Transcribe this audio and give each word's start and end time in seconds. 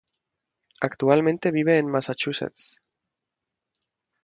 Actualmente 0.81 1.51
vive 1.51 1.77
en 1.77 1.85
Massachusetts. 1.87 2.81